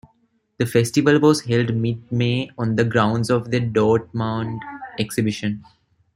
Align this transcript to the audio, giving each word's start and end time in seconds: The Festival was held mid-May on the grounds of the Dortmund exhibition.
The 0.57 0.65
Festival 0.65 1.19
was 1.19 1.41
held 1.43 1.75
mid-May 1.75 2.49
on 2.57 2.75
the 2.75 2.83
grounds 2.83 3.29
of 3.29 3.51
the 3.51 3.59
Dortmund 3.61 4.57
exhibition. 4.97 5.63